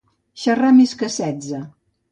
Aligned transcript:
Xerrar 0.43 0.71
més 0.79 0.97
que 1.03 1.13
setze. 1.19 1.63